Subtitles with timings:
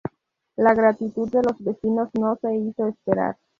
[0.55, 3.37] La gratitud de los vecinos no se hizo esperar.